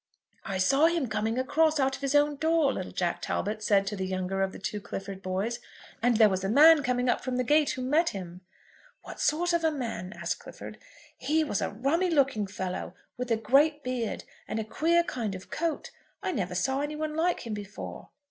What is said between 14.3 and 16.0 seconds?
and a queer kind of coat.